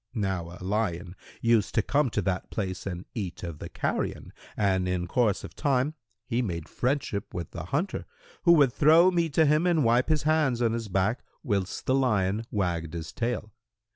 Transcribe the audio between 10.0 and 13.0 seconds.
his hands on his back, whilst the lion wagged